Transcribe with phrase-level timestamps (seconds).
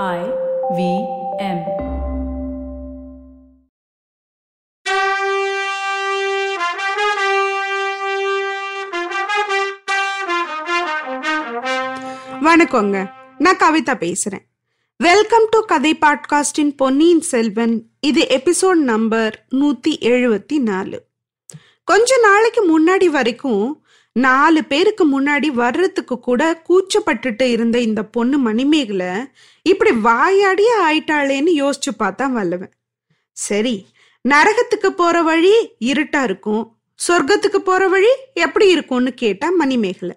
[0.00, 0.20] I
[0.76, 0.82] V
[1.38, 1.58] M.
[12.40, 13.10] வணக்கங்க.
[13.38, 14.46] நான் கவிதா பேசுறேன்.
[14.96, 17.82] வெல்கம் டு கதை பாட்காஸ்டின் பொன்னியின் செல்வன்.
[18.00, 21.04] இது எபிசோட் நம்பர் நூத்தி எழுபத்தி நாலு.
[21.84, 29.26] கொஞ்ச நாளைக்கு முன்னாடி வரைக்கும் நாலு பேருக்கு முன்னாடி வர்றதுக்கு கூட கூச்சப்பட்டுட்டு இருந்த இந்த பொண்ணு மணிமேகலை
[29.62, 32.72] இப்படி வாயாடியே ஆயிட்டாளேன்னு யோசிச்சு பார்த்தா வல்லவன்.
[33.32, 33.86] சரி
[34.28, 36.76] நரகத்துக்கு போற வழி இருட்டா இருக்கும்.
[37.08, 40.16] சொர்க்கத்துக்கு போற வழி எப்படி இருக்கும்னு கேட்டா மணிமேகலை.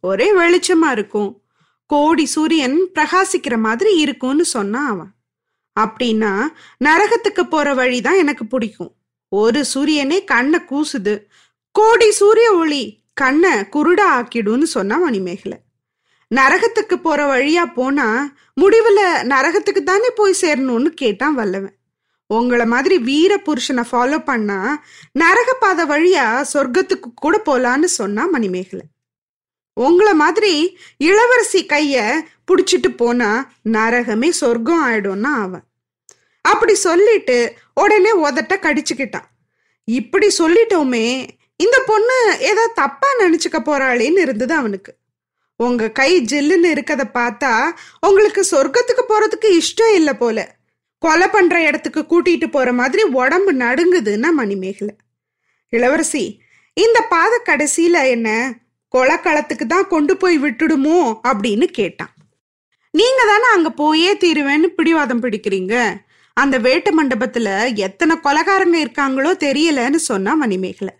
[0.00, 1.42] ஒரே வெளிச்சமா இருக்கும்.
[1.86, 5.12] கோடி சூரியன் பிரகாசிக்கிற மாதிரி இருக்கும்னு சொன்னான் அவன்.
[5.80, 6.46] அப்படின்னா
[6.84, 8.94] நரகத்துக்கு போற வழிதான் எனக்கு பிடிக்கும்.
[9.28, 11.22] ஒரு சூரியனே கண்ணை கூசுது.
[11.72, 15.58] கோடி சூரிய ஒளி கண்ணை குருடா ஆக்கிடுன்னு சொன்னா மணிமேகலை.
[16.30, 19.00] நரகத்துக்கு போற வழியா போனா முடிவுல
[19.32, 21.74] நரகத்துக்கு தானே போய் சேரணும்னு கேட்டான் வல்லவன்.
[22.26, 24.84] உங்களை மாதிரி வீர புருஷனை ஃபாலோ பண்ணா
[25.18, 28.86] நரகப்பாதை வழியா சொர்க்கத்துக்கு கூட போலான்னு சொன்னா மணிமேகலை.
[29.74, 32.14] உங்களை மாதிரி இளவரசி கைய
[32.46, 35.64] புடிச்சிட்டு போனா நரகமே சொர்க்கம் ஆயிடும்னா அவன்.
[36.40, 39.28] அப்படி சொல்லிட்டு உடனே உதட்ட கடிச்சுக்கிட்டான்.
[39.84, 41.06] இப்படி சொல்லிட்டோமே
[41.64, 42.16] இந்த பொண்ணு
[42.50, 44.92] ஏதோ தப்பா நினைச்சுக்க போறாளேன்னு இருந்தது அவனுக்கு.
[45.60, 47.52] உங்க கை ஜில்லுன்னு இருக்கத பார்த்தா
[48.08, 50.38] உங்களுக்கு சொர்க்கத்துக்கு போறதுக்கு இஷ்டம் இல்லை போல.
[51.02, 54.94] கொலை பண்ற இடத்துக்கு கூட்டிட்டு போற மாதிரி உடம்பு நடுங்குதுன்னா மணிமேகலை.
[55.72, 56.24] இளவரசி
[56.76, 58.28] இந்த பாத கடைசியில என்ன
[58.94, 60.98] கொலக்களத்துக்கு தான் கொண்டு போய் விட்டுடுமோ
[61.30, 62.12] அப்படின்னு கேட்டான்.
[62.94, 65.74] நீங்க தானே அங்க போயே தீருவேன்னு பிடிவாதம் பிடிக்கிறீங்க.
[66.36, 67.48] அந்த வேட்டு மண்டபத்துல
[67.86, 70.94] எத்தனை கொலகாரங்க இருக்காங்களோ தெரியலன்னு சொன்னா மணிமேகலை.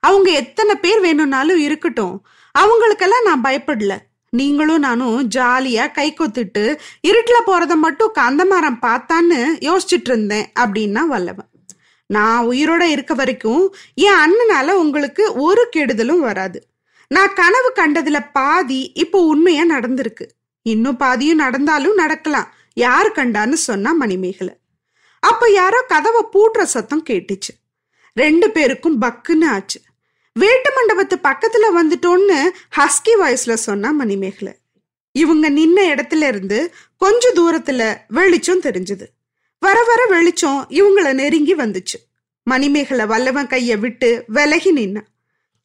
[0.00, 2.26] அவங்க எத்தனை பேர் வேணும்னாலும் இருக்கட்டும்.
[2.52, 3.96] அவங்களுக்கெல்லாம் நான் பயப்படல.
[4.30, 11.48] நீங்களும் நானும் ஜாலியா கை கொத்துட்டு இருட்டில் போறத மட்டும் கந்தமரம் பார்த்தான்னு யோசிச்சுட்டு இருந்தேன் அப்படின்னா வல்லவன்.
[12.06, 16.66] நான் உயிரோட இருக்க வரைக்கும் என் அண்ணனால உங்களுக்கு ஒரு கெடுதலும் வராது.
[17.08, 20.26] நான் கனவு கண்டதுல பாதி இப்போ உண்மையா நடந்திருக்கு.
[20.62, 22.54] இன்னும் பாதியும் நடந்தாலும் நடக்கலாம்.
[22.74, 24.54] யார் கண்டான்னு சொன்னா மணிமேகலை.
[25.20, 27.52] அப்ப யாரோ கதவை பூட்டுற சத்தம் கேட்டுச்சு.
[28.14, 29.80] ரெண்டு பேருக்கும் பக்குன்னு ஆச்சு.
[30.32, 34.54] வேட்டு மண்டபத்து பக்கத்துல வந்துட்டோன்னு ஹஸ்கி வாய்ஸ்ல சொன்னா மணிமேகலை.
[35.12, 39.06] இவங்க நின்ன இடத்துல இருந்து கொஞ்ச தூரத்துல வெளிச்சம் தெரிஞ்சது.
[39.58, 41.96] வர வர வெளிச்சம் இவங்களை நெருங்கி வந்துச்சு.
[42.42, 45.00] மணிமேகலை வல்லவன் கைய விட்டு விலகி நின்னா.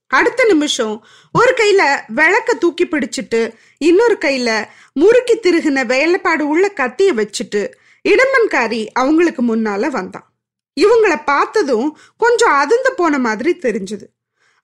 [0.07, 7.71] அடுத்த நிமிஷம் ஒரு கையில விளக்க தூக்கி பிடிச்சிட்டு இன்னொரு கையில முறுக்கி திருகின வேலைப்பாடு உள்ள கத்திய வச்சுட்டு
[8.09, 10.33] இடம்பன்காரி அவங்களுக்கு முன்னால வந்தான்.
[10.81, 14.05] இவங்கள பார்த்ததும் கொஞ்சம் அதிர்ந்து போன மாதிரி தெரிஞ்சது.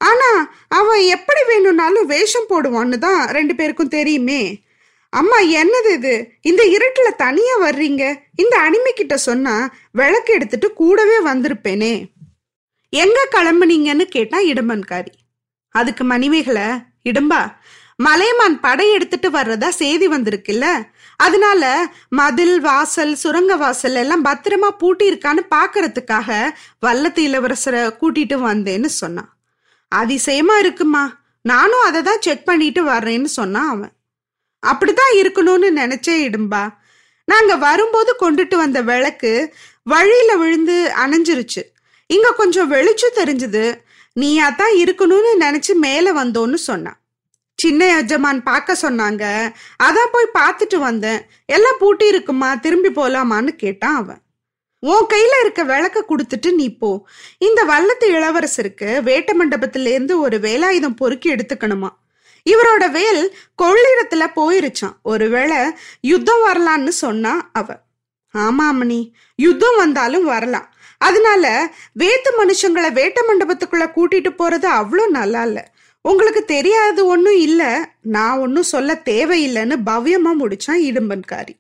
[0.10, 0.30] ஆனா
[0.80, 4.42] அவன் எப்படி வேணும்னாலும் வேஷம் போடுவான்னு தான் ரெண்டு பேருக்கும் தெரியுமே.
[5.14, 6.14] அம்மா என்னது இது?
[6.42, 8.04] இந்த இருட்டுல தனியா வர்றீங்க?
[8.36, 9.56] இந்த அடிமை கிட்ட சொன்னா
[9.92, 11.94] விளக்கு எடுத்துட்டு கூடவே வந்திருப்பேனே.
[12.94, 15.14] எங்க கிளம்புனீங்கன்னு கேட்டா இடம்பன்காரி
[15.76, 16.68] அதுக்கு மணிமேகலை
[17.10, 17.42] இடும்பா
[18.06, 20.66] மலையமான் படை எடுத்துட்டு வர்றதா செய்தி வந்திருக்குல்ல?
[21.20, 21.64] அதனால
[22.20, 26.30] மதில் வாசல் சுரங்க வாசல் எல்லாம் பத்திரமா பூட்டி இருக்கான்னு பாக்குறதுக்காக
[26.86, 29.30] வல்லத்து இளவரசரை கூட்டிட்டு வந்தேன்னு சொன்னான்.
[29.96, 31.20] அதிசயமா இருக்குமா?
[31.42, 33.92] நானும் அதை தான் செக் பண்ணிட்டு வர்றேன்னு சொன்னான் அவன்.
[34.68, 36.74] அப்படிதான் இருக்கணும்னு நினைச்சே இடும்பா.
[37.26, 39.54] நாங்க வரும்போது கொண்டுட்டு வந்த விளக்கு
[39.84, 41.62] வழியில விழுந்து அணைஞ்சிருச்சு.
[42.08, 43.82] இங்க கொஞ்சம் வெளிச்சம் தெரிஞ்சது.
[44.14, 47.00] நீயா தான் இருக்கணும்னு நினைச்சு மேல வந்தோன்னு சொன்னான்.
[47.56, 49.54] சின்ன எஜமான் பார்க்க சொன்னாங்க.
[49.84, 51.22] அதான் போய் பார்த்துட்டு வந்தேன்.
[51.46, 52.56] எல்லாம் பூட்டி இருக்குமா?
[52.56, 54.22] திரும்பி போலாமான்னு கேட்டான் அவன்.
[54.82, 57.06] உன் கையில இருக்க விளக்க கொடுத்துட்டு நீ போ.
[57.38, 61.90] இந்த வல்லத்து இளவரசருக்கு வேட்ட மண்டபத்துல இருந்து ஒரு வேலாயுதம் பொறுக்கி எடுத்துக்கணுமா?
[62.46, 64.96] இவரோட வேல் கொள்ளிடத்துல போயிருச்சான்.
[65.02, 65.58] ஒருவேளை
[66.02, 67.76] யுத்தம் வரலான்னு சொன்னா அவ.
[68.34, 70.74] ஆமா அம்மணி யுத்தம் வந்தாலும் வரலாம்.
[70.98, 75.72] அதனால வேத்து மனுஷங்களை வேட்ட மண்டபத்துக்குள்ள கூட்டிட்டு போறது அவ்வளோ நல்லா இல்ல
[76.02, 77.72] உங்களுக்கு தெரியாது ஒன்றும் இல்லை
[78.02, 81.54] நான் ஒன்றும் சொல்ல தேவையில்லைன்னு பவ்யமா முடிச்சான் இடும்பன்காரி.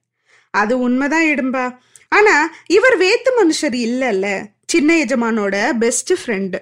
[0.49, 1.65] அது உண்மைதான் இடும்பா.
[2.11, 2.35] ஆனா
[2.67, 4.47] இவர் வேத்து மனுஷர் இல்லைல்ல.
[4.65, 6.59] சின்ன எஜமானோட பெஸ்ட் ஃப்ரெண்டு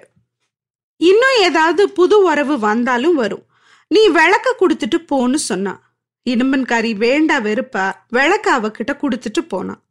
[0.96, 3.44] இன்னும் ஏதாவது புது உறவு வந்தாலும் வரும்.
[3.88, 5.80] நீ விளக்க கொடுத்துட்டு போன்னு சொன்னான்
[6.26, 9.82] இடும்பன்காரி வேண்டா வெறுப்பா விளக்க அவகிட்ட கொடுத்துட்டு போனான்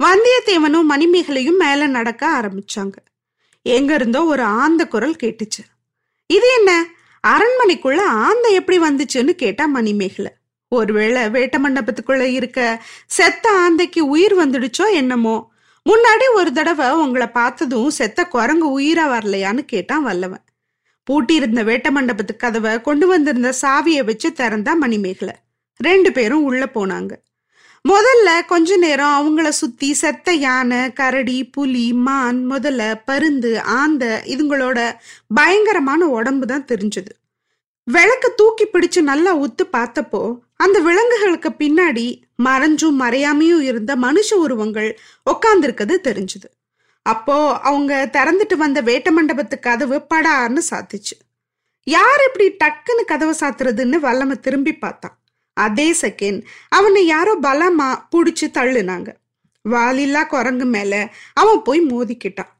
[0.00, 2.96] வந்தியத்தேவனும் மணிமேகலையும் மேல நடக்க ஆரம்பிச்சாங்க.
[3.62, 5.62] எங்க இருந்தோ ஒரு ஆந்த குரல் கேட்டுச்சு.
[6.26, 6.70] இது என்ன?
[7.24, 10.32] அரண்மனைக்குள்ள ஆந்த எப்படி வந்துச்சுன்னு கேட்டா மணிமேகலை.
[10.74, 15.50] ஒருவேளை வேட்ட மண்டபத்துக்குள்ள இருக்க செத்த ஆந்தைக்கு உயிர் வந்துடுச்சோ என்னமோ?
[15.90, 20.44] முன்னாடி ஒரு தடவை உங்களை பார்த்ததும் செத்த குரங்கு உயிரா வரலையான்னு கேட்டான் வல்லவன்.
[21.10, 25.34] பூட்டியிருந்த வேட்ட மண்டபத்து கதவை கொண்டு வந்திருந்த சாவியை வச்சு திறந்தா மணிமேகலை.
[25.76, 27.12] ரெண்டு பேரும் உள்ள போனாங்க.
[27.84, 34.92] முதல்ல கொஞ்ச நேரம் அவங்கள சுத்தி செத்த யானை கரடி புலி மான் முதல்ல பருந்து ஆந்த இதுங்களோட
[35.34, 37.14] பயங்கரமான உடம்பு தான் தெரிஞ்சது.
[37.86, 44.98] விளக்க தூக்கி பிடிச்சு நல்லா உத்து பார்த்தப்போ அந்த விலங்குகளுக்கு பின்னாடி மறைஞ்சும் மறையாமையும் இருந்த மனுஷ உருவங்கள்
[45.30, 46.48] உக்காந்துருக்கிறது தெரிஞ்சுது.
[47.02, 51.16] அப்போ அவங்க திறந்துட்டு வந்த வேட்ட மண்டபத்து கதவு படார்னு சாத்துச்சு.
[51.86, 55.16] யார் இப்படி டக்குன்னு கதவை சாத்துறதுன்னு வல்லம திரும்பி பார்த்தான்.
[55.52, 59.08] அதே செகண்ட் அவனை யாரோ பலமா புடிச்சு தள்ளுனாங்க.
[59.64, 62.52] வாலில்லா குரங்கு மேல அவன் போய் மோதிக்கிட்டான்.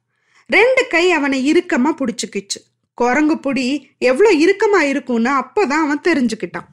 [0.47, 2.61] ரெண்டு கை அவனை இறுக்கமா புடிச்சுக்கிச்சு.
[3.01, 6.67] குரங்கு புடி எவ்வளோ இறுக்கமா இருக்கும்னு அப்போதான் அவன் தெரிஞ்சுக்கிட்டான்.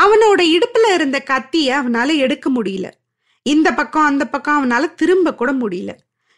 [0.00, 2.90] அவனோட இடுப்புல இருந்த கத்தியை அவனால எடுக்க முடியல.
[3.42, 5.92] இந்த பக்கம் அந்த பக்கம் அவனால திரும்ப கூட முடியல.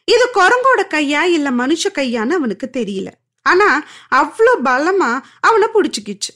[0.04, 3.06] இது குரங்கோட கையா இல்ல மனுஷ கையான்னு அவனுக்கு தெரியல.
[3.42, 6.32] ஆனா அவ்வளோ பலமா அவனை பிடிச்சிக்கிச்சு.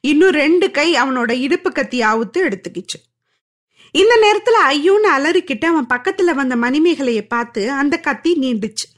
[0.00, 2.98] இன்னும் ரெண்டு கை அவனோட இடுப்பு கத்தி ஆவுத்து எடுத்துக்கிச்சு.
[3.90, 8.88] இந்த நேரத்துல ஐயோன்னு அலறிக்கிட்டு அவன் பக்கத்துல வந்த மணிமேகலையை பார்த்து அந்த கத்தி நீண்டுச்சு.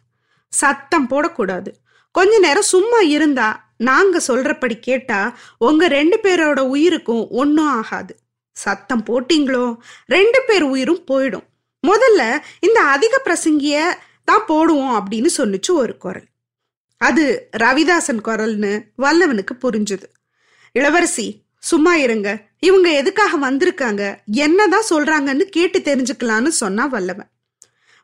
[0.49, 1.69] சத்தம் போடக்கூடாது.
[2.11, 8.19] கொஞ்ச நேரம் சும்மா இருந்தா நாங்க சொல்றபடி கேட்டா உங்க ரெண்டு பேரோட உயிருக்கும் ஒன்றும் ஆகாது.
[8.53, 9.77] சத்தம் போட்டீங்களோ?
[10.07, 11.47] ரெண்டு பேர் உயிரும் போயிடும்.
[11.87, 16.25] முதல்ல இந்த அதிக பிரசங்கிய தான் போடுவோம் அப்படின்னு சொல்லிச்சு ஒரு குரல்.
[16.99, 20.03] அது ரவிதாசன் குரல்னு வல்லவனுக்கு புரிஞ்சுது.
[20.73, 22.43] இளவரசி சும்மா இருங்க.
[22.59, 24.17] இவங்க எதுக்காக வந்திருக்காங்க?
[24.25, 27.31] என்னதான் சொல்றாங்கன்னு கேட்டு தெரிஞ்சுக்கலான்னு சொன்னா வல்லவன்.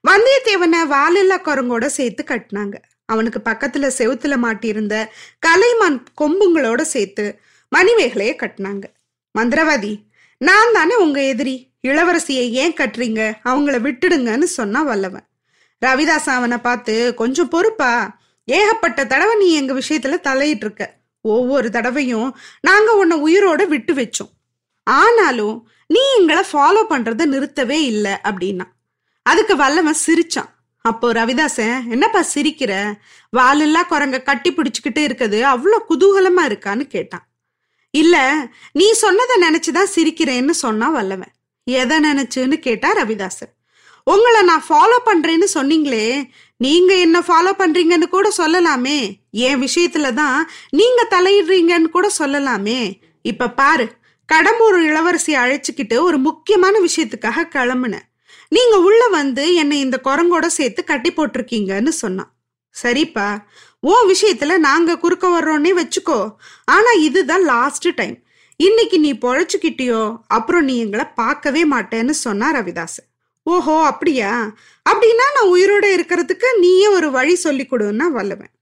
[0.08, 2.74] வந்தியத்தேவனை வாலில்லா குரங்கோட சேர்த்து கட்டினாங்க.
[3.06, 5.06] அவனுக்கு பக்கத்துல செவுத்துல மாட்டியிருந்த
[5.46, 7.40] கலைமான் கொம்புங்களோட சேர்த்து
[7.76, 8.84] மணிமேகலைய கட்டினாங்க.
[9.38, 9.98] மந்திரவாதி
[10.38, 11.70] நான் தானே உங்க எதிரி?
[11.82, 13.32] இளவரசியை ஏன் கட்டுறீங்க?
[13.44, 15.26] அவங்கள விட்டுடுங்கன்னு சொன்னா வல்லவன்.
[15.86, 18.18] ரவிதாஸ் அவனை பார்த்து கொஞ்சம் பொறுப்பா.
[18.44, 24.32] ஏகப்பட்ட தடவை நீ எங்க விஷயத்துல தலையிட்டு இருக்க ஒவ்வொரு தடவையும் நாங்க உன்னை உயிரோட விட்டு வச்சோம்.
[24.84, 28.64] ஆனாலும் நீ எங்களை ஃபாலோ பண்றதை நிறுத்தவே இல்லை அப்படின்னா.
[29.22, 30.50] அதுக்கு வல்லவன் சிரிச்சான்.
[30.88, 32.72] அப்போ ரவிதாசன் என்னப்பா சிரிக்கிற?
[33.36, 35.38] வாலெல்லாம் குரங்க கட்டி பிடிச்சுக்கிட்டு இருக்குது.
[35.52, 37.24] அவ்வளோ குதூகலமா இருக்கான்னு கேட்டான்.
[37.94, 38.16] இல்ல
[38.72, 41.32] நீ சொன்னதை நினைச்சுதான் சிரிக்கிறேன்னு சொன்னா வல்லவன்.
[41.66, 43.52] எதை நினைச்சுன்னு கேட்டா ரவிதாசன்
[44.06, 46.06] உங்களை நான் ஃபாலோ பண்றேன்னு சொன்னீங்களே
[46.60, 48.98] நீங்க என்ன ஃபாலோ பண்றீங்கன்னு கூட சொல்லலாமே.
[49.46, 50.38] என் விஷயத்துல தான்
[50.70, 52.80] நீங்க தலையிடுறீங்கன்னு கூட சொல்லலாமே.
[53.32, 53.86] இப்ப பாரு
[54.28, 58.05] கடம்பூர் இளவரசி அழைச்சிக்கிட்டு ஒரு முக்கியமான விஷயத்துக்காக கிளம்புனேன்
[58.48, 62.30] நீங்க உள்ள வந்து என்னை இந்த குரங்கோட சேர்த்து கட்டி போட்டிருக்கீங்கன்னு சொன்னான்.
[62.74, 63.28] சரிப்பா
[63.80, 66.34] ஓ விஷயத்துல நாங்க குறுக்க வர்றோன்னே வச்சுக்கோ.
[66.64, 68.16] ஆனா இதுதான் லாஸ்ட் டைம்
[68.56, 73.00] இன்னைக்கு நீ பொழைச்சுக்கிட்டியோ அப்புறம் நீ எங்களை பார்க்கவே மாட்டேன்னு சொன்னா ரவிதாஸ்.
[73.42, 74.54] ஓஹோ அப்படியா?
[74.90, 78.52] அப்படின்னா நான் உயிரோட இருக்கிறதுக்கு நீயே ஒரு வழி சொல்லி கொடுன்னா வல்லுவேன்.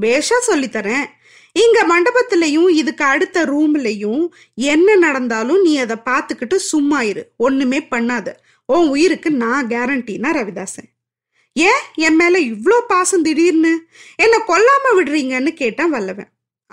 [0.00, 1.06] பேஷா சொல்லித்தரேன்
[1.52, 7.32] இங்க மண்டபத்திலையும் இதுக்கு அடுத்த ரூம்லையும் என்ன நடந்தாலும் நீ அதை பார்த்துக்கிட்டு சும்மா இரு.
[7.36, 8.28] ஒண்ணுமே பண்ணாத.
[8.72, 10.88] உன் உயிருக்கு நான் கேரண்டினா ரவிதாசன்.
[11.52, 11.82] ஏன்?
[11.94, 13.72] என் மேல இவ்வளோ பாசம் திடீர்னு?
[14.16, 16.28] என்னை கொல்லாம விடுறீங்கன்னு கேட்டான் வல்லவன்.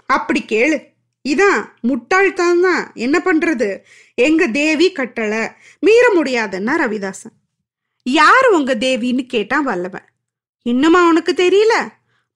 [0.05, 0.77] அப்படி கேளு.
[1.29, 3.79] இதான் முட்டாள்தான் தான் என்ன பண்றது?
[4.13, 5.47] எங்க தேவி கட்டளை
[5.79, 7.35] மீற முடியாதுன்னா ரவிதாசன்.
[8.03, 10.07] யார் உங்க தேவின்னு கேட்டான் வல்லவன்.
[10.61, 11.75] இன்னுமா உனக்கு தெரியல?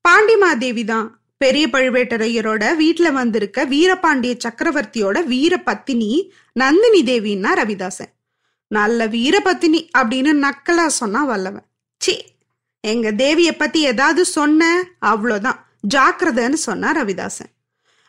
[0.08, 1.22] பாண்டிமாதேவி தான்.
[1.38, 8.14] பெரிய பழுவேட்டரையரோட வீட்டுல வந்திருக்க வீரபாண்டிய சக்கரவர்த்தியோட வீர பத்தினி நந்தினி தேவின்னா ரவிதாசன்.
[8.70, 11.66] நல்ல வீரபத்தினி அப்படின்னு நக்கலா சொன்னா வல்லவன்.
[12.00, 12.26] சி
[12.82, 14.86] எங்க தேவிய பத்தி ஏதாவது சொன்ன?
[15.02, 15.60] அவ்வளோதான்.
[15.96, 17.54] ஜாக்கிரதைன்னு சொன்னா ரவிதாசன்.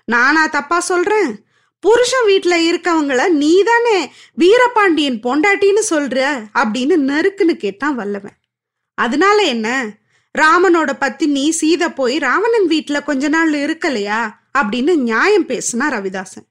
[0.05, 1.45] நானா தப்பா சொல்றேன்?
[1.81, 6.45] புருஷன் வீட்டுல இருக்கவங்கள நீ தானே வீரபாண்டியன் பொண்டாட்டின்னு சொல்ற?
[6.55, 8.37] அப்படின்னு நெருக்குன்னு கேட்டான் வல்லவன்.
[8.95, 9.97] அதனால என்ன?
[10.39, 14.35] ராமனோட பத்தினி சீதை போய் ராவணன் வீட்டுல கொஞ்ச நாள் இருக்கலையா?
[14.59, 16.50] அப்படின்னு நியாயம் பேசினா ரவிதாசன்.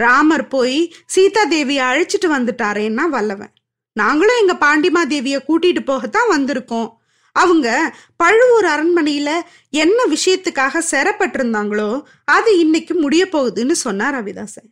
[0.00, 3.52] ராமர் போய் சீதா தேவியை அழைச்சிட்டு வந்துட்டாரேன்னா வல்லவன்.
[3.96, 6.90] நாங்களும் எங்க பாண்டிமா தேவிய கூட்டிட்டு போகத்தான் வந்திருக்கோம்.
[7.32, 9.30] அவங்க பழுவூர் அரண்மனையில
[9.70, 14.68] என்ன விஷயத்துக்காக சிறப்பட்டிருந்தாங்களோ அது இன்னைக்கு முடிய போகுதுன்னு சொன்னார் ரவிதாசன்.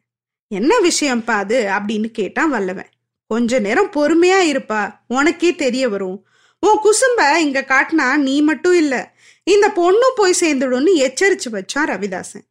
[0.49, 2.91] என்ன விஷயம்ப்பா அது அப்படின்னு கேட்டான் வல்லவன்.
[3.27, 6.19] கொஞ்ச நேரம் பொறுமையா இருப்பா உனக்கே தெரிய வரும்.
[6.59, 8.95] உன் குசும்ப இங்க காட்டினா நீ மட்டும் இல்ல
[9.43, 12.47] இந்த பொண்ணும் போய் சேர்ந்துடும்னு எச்சரிச்சு வச்சான் ரவிதாசன்.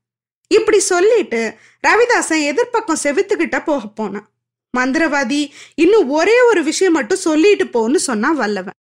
[0.48, 1.58] இப்படி சொல்லிட்டு
[1.88, 4.30] ரவிதாசன் எதிர்ப்பக்கம் செவித்துக்கிட்ட போக போனான்.
[4.78, 8.74] மந்திரவாதி இன்னும் ஒரே ஒரு விஷயம் மட்டும் சொல்லிட்டு போன்னு சொன்னான் வல்லவன்.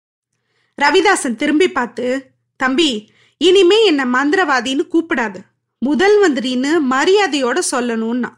[0.82, 2.26] ரவிதாசன் திரும்பி பார்த்து
[2.58, 5.36] தம்பி இனிமே என்ன மந்திரவாதின்னு கூப்பிடாது.
[5.80, 8.30] முதல் மந்திரின்னு மரியாதையோட சொல்லணும்னா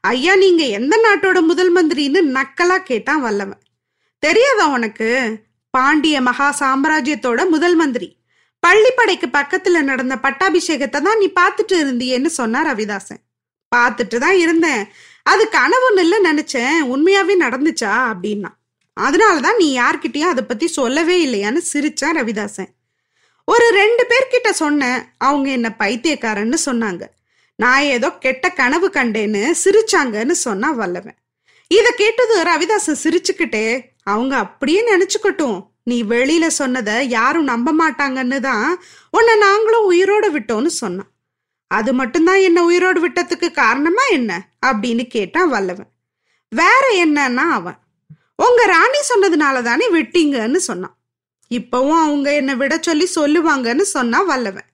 [0.00, 3.60] ஐயா நீங்க எந்த நாட்டோட முதல் மந்திரின்னு நக்கலா கேட்டான் வல்லவன்.
[4.18, 5.38] தெரியாதா உனக்கு?
[5.70, 8.15] பாண்டிய மகா சாம்ராஜ்யத்தோட முதல் மந்திரி.
[8.66, 13.22] பள்ளிப்படைக்கு பக்கத்துல நடந்த பட்டாபிஷேகத்தை தான் நீ பார்த்துட்டு இருந்தியேன்னு சொன்னார் ரவிதாசன்.
[13.76, 14.88] பார்த்துட்டு தான் இருந்தேன்.
[15.22, 16.80] அது கனவுன்னு இல்லை நினைச்சேன்.
[16.80, 18.48] உண்மையாவே நடந்துச்சா அப்படின்னா.
[19.00, 22.68] அதனாலதான் நீ யார்கிட்டயும் அதை பத்தி சொல்லவே இல்லையான்னு சிரிச்சான் ரவிதாசன்.
[23.44, 25.02] ஒரு ரெண்டு பேர்கிட்ட சொன்னேன்.
[25.18, 27.02] அவங்க என்ன பைத்தியக்காரன்னு சொன்னாங்க.
[27.56, 31.16] நான் ஏதோ கெட்ட கனவு கண்டேன்னு சிரிச்சாங்கன்னு சொன்னா வல்லவன்.
[31.68, 35.66] இத கேட்டது ரவிதாசன் சிரிச்சுக்கிட்டே அவங்க அப்படியே நினைச்சுக்கட்டும்.
[35.88, 41.10] நீ வெளியில சொன்னதை யாரும் நம்ப மாட்டாங்கன்னு தான் உன்னை நாங்களும் உயிரோடு விட்டோம்னு சொன்னான்.
[41.70, 44.48] அது மட்டும்தான் என்ன உயிரோடு விட்டதுக்கு காரணமா என்ன?
[44.66, 45.90] அப்படின்னு கேட்டான் வல்லவன்.
[46.48, 47.78] வேற என்னன்னா அவன்
[48.36, 50.96] உங்க ராணி சொன்னதுனால தானே விட்டீங்கன்னு சொன்னான்.
[51.50, 54.68] இப்பவும் அவங்க என்னை விட சொல்லி சொல்லுவாங்கன்னு சொன்னா வல்லவன்.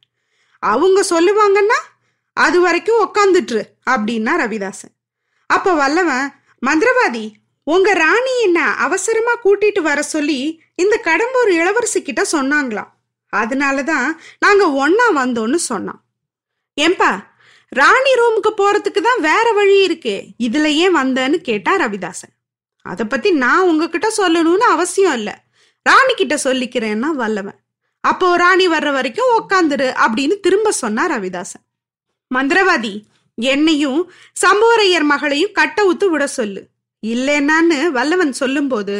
[0.58, 1.78] அவங்க சொல்லுவாங்கன்னா
[2.36, 4.94] அது வரைக்கும் உக்காந்துட்டுரு அப்படின்னா ரவிதாசன்.
[5.46, 6.26] அப்ப வல்லவன்
[6.66, 7.24] மந்திரவாதி
[7.66, 10.38] உங்க ராணி என்ன அவசரமா கூட்டிட்டு வர சொல்லி
[10.82, 12.92] இந்த கடம்பூர் இளவரசி கிட்ட சொன்னாங்களாம்.
[13.32, 14.08] அதனாலதான்
[14.38, 16.00] நாங்க ஒன்னா வந்தோம்னு சொன்னான்.
[16.80, 17.12] ஏன்பா
[17.72, 20.16] ராணி ரூமுக்கு போறதுக்கு தான் வேற வழி இருக்கே.
[20.46, 22.34] இதுல ஏன் வந்தேன்னு கேட்டா ரவிதாசன்.
[22.86, 25.30] அத பத்தி நான் உங்ககிட்ட சொல்லணும்னு அவசியம் இல்ல.
[25.86, 27.58] ராணி கிட்ட சொல்லிக்கிறேன்னா வல்லவன்.
[28.04, 31.64] அப்போ ராணி வர்ற வரைக்கும் உக்காந்துரு அப்படின்னு திரும்ப சொன்னார் ரவிதாசன்.
[32.30, 32.94] மந்திரவாதி
[33.38, 34.00] என்னையும்
[34.44, 36.62] சம்புவரையர் மகளையும் கட்ட ஊத்து விட சொல்லு.
[37.06, 38.96] இல்லைன்னான்னு வல்லவன் சொல்லும்போது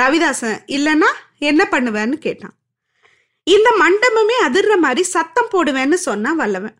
[0.00, 2.54] ரவிதாசன் இல்லைன்னா என்ன பண்ணுவேன்னு கேட்டான்.
[3.44, 6.74] இந்த மண்டபமே அதிர்ற மாதிரி சத்தம் போடுவேன்னு சொன்னா வல்லவன்.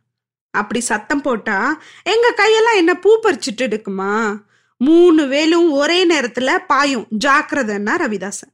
[0.50, 4.36] அப்படி சத்தம் போட்டா எங்க கையெல்லாம் என்ன பூ பறிச்சுட்டு எடுக்குமா
[4.76, 8.52] மூணு வேலும் ஒரே நேரத்துல பாயும் ஜாக்கிரதைன்னா ரவிதாசன்.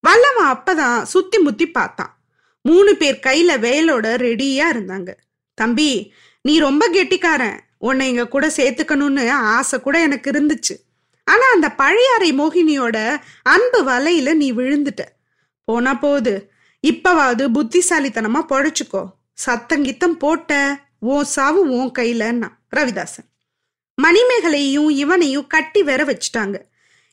[0.00, 2.18] வல்லவன் அப்பதான் சுத்தி முத்தி பார்த்தான்.
[2.62, 5.12] மூணு பேர் கையில வேலோட ரெடியா இருந்தாங்க.
[5.54, 6.12] தம்பி
[6.42, 7.60] நீ ரொம்ப கெட்டிக்காரன்.
[7.78, 10.74] உன்னை எங்க கூட சேர்த்துக்கணும்னு ஆசை கூட எனக்கு இருந்துச்சு.
[11.26, 15.02] ஆனா அந்த பழையாறை மோகினியோட அன்பு வலையில நீ விழுந்துட்ட.
[15.64, 16.50] போனா போகுது
[16.86, 19.02] இப்பவாவது புத்திசாலித்தனமா பொழைச்சுக்கோ.
[19.46, 23.26] சத்தங்கித்தம் போட்ட உன் சாவு உன் கையிலன்னா ரவிதாசன்.
[24.02, 26.56] மணிமேகலையும் இவனையும் கட்டி வேற வச்சுட்டாங்க.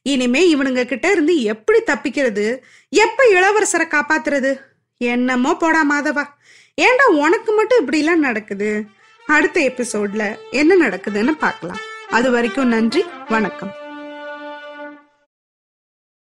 [0.02, 2.60] இனிமே இவனுங்க கிட்ட இருந்து எப்படி தப்பிக்கிறது?
[2.90, 4.60] எப்ப இளவரசரை காப்பாத்துறது?
[4.98, 6.26] என்னமோ போடா மாதவா.
[6.82, 8.84] ஏன்டா உனக்கு மட்டும் இப்படிலாம் நடக்குது?
[9.28, 11.80] அடுத்த எபிசோட்ல என்ன நடக்குதுன்னு பார்க்கலாம்.
[12.10, 13.83] அது வரைக்கும் நன்றி வணக்கம்.